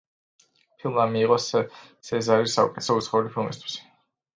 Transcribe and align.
ფილმმა 0.83 1.05
მიიღო 1.11 1.39
სეზარი 1.49 2.53
საუკეთესო 2.59 3.01
უცხოური 3.05 3.35
ფილმისთვის. 3.41 3.83